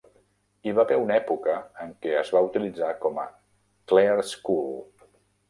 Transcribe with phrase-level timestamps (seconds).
[0.69, 3.27] Hi va haver una època en què es va utilitzar com a
[3.93, 4.69] Clare School.